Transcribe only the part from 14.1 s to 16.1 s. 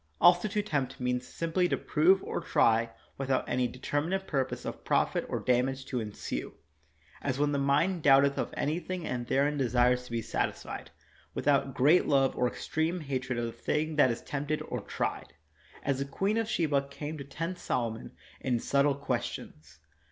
tempted or tried, as the